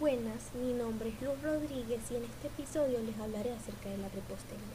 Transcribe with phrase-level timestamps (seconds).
[0.00, 4.08] Buenas, mi nombre es Luz Rodríguez y en este episodio les hablaré acerca de la
[4.08, 4.74] repostería.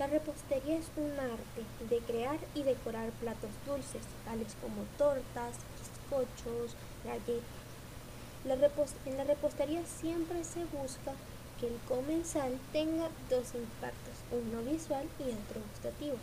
[0.00, 6.74] La repostería es un arte de crear y decorar platos dulces, tales como tortas, bizcochos,
[7.04, 8.96] galletas.
[9.06, 11.12] en la repostería siempre se busca
[11.60, 16.16] que el comensal tenga dos impactos, uno visual y otro gustativo,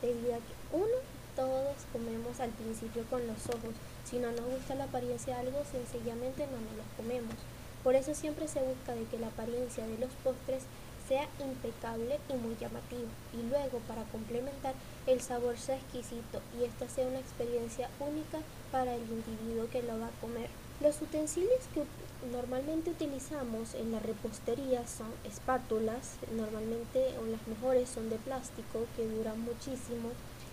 [0.00, 0.96] debido a que uno
[1.36, 3.74] todos comemos al principio con los ojos,
[4.04, 7.36] si no nos gusta la apariencia de algo, sencillamente no nos lo comemos.
[7.82, 10.62] Por eso siempre se busca de que la apariencia de los postres
[11.08, 14.74] sea impecable y muy llamativo y luego para complementar
[15.06, 18.38] el sabor sea exquisito y esta sea una experiencia única
[18.70, 20.48] para el individuo que lo va a comer.
[20.80, 21.84] Los utensilios que
[22.30, 29.08] normalmente utilizamos en la repostería son espátulas, normalmente o las mejores son de plástico que
[29.08, 30.10] duran muchísimo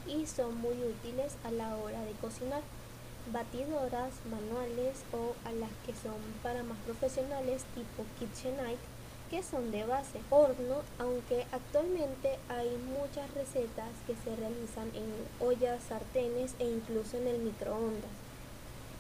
[0.08, 2.62] y son muy útiles a la hora de cocinar
[3.32, 8.80] batidoras manuales o a las que son para más profesionales tipo KitchenAid
[9.30, 15.06] que son de base horno, aunque actualmente hay muchas recetas que se realizan en
[15.40, 18.10] ollas, sartenes e incluso en el microondas.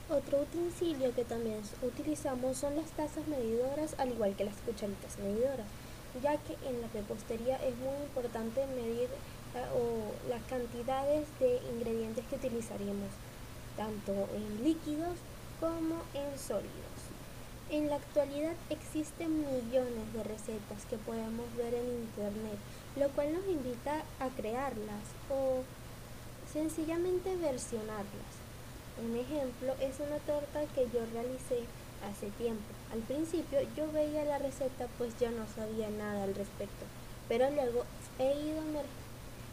[0.10, 5.68] Otro utensilio que también utilizamos son las tazas medidoras, al igual que las cucharitas medidoras,
[6.22, 9.10] ya que en la repostería es muy importante medir
[9.56, 9.66] eh,
[10.30, 13.10] las cantidades de ingredientes que utilizaremos
[13.76, 15.18] tanto en líquidos
[15.60, 17.00] como en sólidos.
[17.70, 22.58] En la actualidad existen millones de recetas que podemos ver en internet,
[22.96, 25.62] lo cual nos invita a crearlas o
[26.52, 28.34] sencillamente versionarlas.
[29.06, 31.64] Un ejemplo es una torta que yo realicé
[32.10, 32.64] hace tiempo.
[32.92, 36.86] Al principio yo veía la receta pues yo no sabía nada al respecto,
[37.28, 37.84] pero luego
[38.18, 38.62] he ido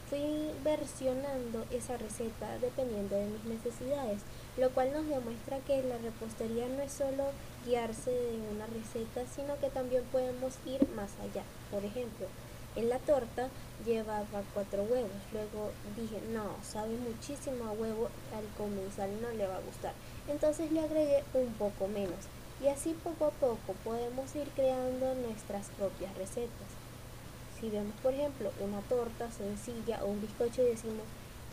[0.09, 4.21] fui versionando esa receta dependiendo de mis necesidades,
[4.57, 7.25] lo cual nos demuestra que la repostería no es solo
[7.67, 11.43] guiarse en una receta, sino que también podemos ir más allá.
[11.71, 12.27] Por ejemplo,
[12.77, 13.49] en la torta
[13.85, 19.57] llevaba cuatro huevos, luego dije, no, sabe muchísimo a huevo, al comensal no le va
[19.57, 19.95] a gustar.
[20.29, 22.27] Entonces le agregué un poco menos.
[22.63, 26.69] Y así poco a poco podemos ir creando nuestras propias recetas.
[27.61, 31.05] Si vemos, por ejemplo, una torta sencilla o un bizcocho y decimos,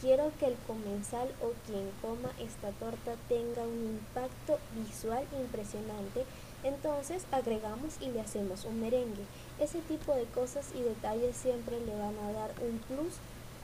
[0.01, 6.25] quiero que el comensal o quien coma esta torta tenga un impacto visual impresionante,
[6.63, 9.23] entonces agregamos y le hacemos un merengue.
[9.59, 13.15] Ese tipo de cosas y detalles siempre le van a dar un plus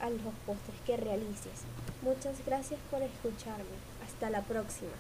[0.02, 1.64] a los postres que realices.
[2.02, 3.76] Muchas gracias por escucharme.
[4.06, 4.92] Hasta la próxima.